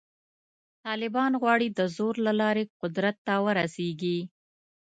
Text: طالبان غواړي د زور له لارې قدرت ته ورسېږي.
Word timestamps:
طالبان 0.85 1.31
غواړي 1.41 1.67
د 1.71 1.79
زور 1.95 2.15
له 2.25 2.33
لارې 2.41 2.63
قدرت 2.81 3.15
ته 3.27 3.33
ورسېږي. 3.45 4.19